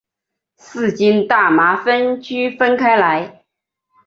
[0.55, 3.45] 四氢大麻酚区分开来。